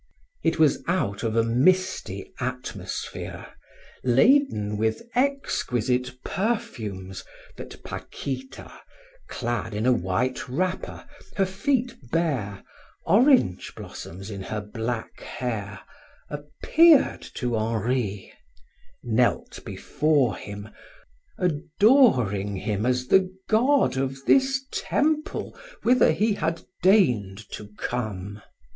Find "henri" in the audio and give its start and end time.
17.55-18.33